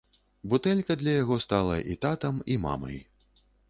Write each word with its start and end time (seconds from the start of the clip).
Бутэлька 0.53 0.95
для 1.03 1.13
яго 1.21 1.39
стала 1.47 1.79
і 1.95 2.01
татам, 2.07 2.43
і 2.55 2.63
мамай. 2.69 2.97